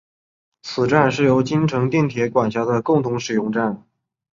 [0.63, 3.85] 此站是由京成电铁管辖的共同使用站。